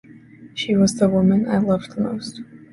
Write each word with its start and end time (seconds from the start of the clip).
She 0.55 0.75
was 0.75 0.95
the 0.95 1.07
woman 1.07 1.47
I 1.47 1.59
loved 1.59 1.91
the 1.93 2.01
most. 2.01 2.41